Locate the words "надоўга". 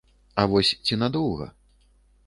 1.05-1.47